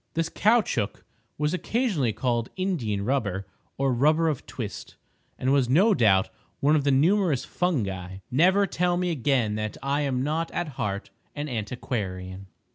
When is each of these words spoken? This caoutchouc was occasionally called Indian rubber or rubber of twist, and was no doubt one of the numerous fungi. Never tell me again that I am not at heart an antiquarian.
This 0.15 0.29
caoutchouc 0.29 1.03
was 1.37 1.53
occasionally 1.53 2.11
called 2.11 2.49
Indian 2.55 3.05
rubber 3.05 3.45
or 3.77 3.93
rubber 3.93 4.29
of 4.29 4.47
twist, 4.47 4.95
and 5.37 5.53
was 5.53 5.69
no 5.69 5.93
doubt 5.93 6.31
one 6.59 6.75
of 6.75 6.85
the 6.85 6.91
numerous 6.91 7.45
fungi. 7.45 8.17
Never 8.31 8.65
tell 8.65 8.97
me 8.97 9.11
again 9.11 9.53
that 9.57 9.77
I 9.83 10.01
am 10.01 10.23
not 10.23 10.49
at 10.53 10.69
heart 10.69 11.11
an 11.35 11.47
antiquarian. 11.47 12.47